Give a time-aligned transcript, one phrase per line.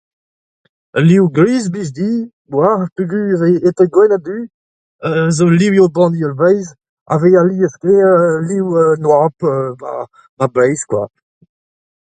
[0.99, 2.15] Al liv gris 'blij din
[2.53, 4.37] 'walc'h peogwir eo etre gwenn ha du
[5.07, 6.71] a zo livioù banniel Breizh
[7.09, 8.13] hag alies-kaer
[8.49, 9.45] liv an oabl
[10.37, 10.87] 'ba Breizh.